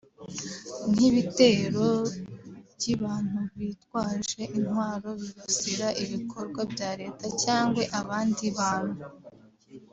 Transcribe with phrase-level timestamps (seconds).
[0.91, 1.87] nk’ibitero
[2.75, 9.03] by’ibantubitwaje intwaro bibasira ibikorwa bya Leta cyangwa abandi bantu